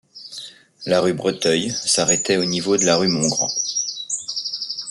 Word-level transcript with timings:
La 0.87 0.99
rue 0.99 1.13
Breteuil 1.13 1.69
s’arrêtait 1.69 2.37
au 2.37 2.45
niveau 2.45 2.75
de 2.75 2.85
la 2.85 2.95
rue 2.97 3.07
Montgrand. 3.07 3.51